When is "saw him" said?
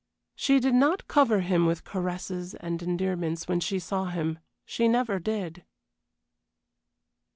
3.77-4.39